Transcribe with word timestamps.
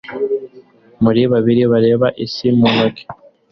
muri 1.03 1.21
babiri 1.31 1.63
bareba 1.71 2.07
isi 2.25 2.47
mu 2.57 2.67
ntoki 2.73 3.03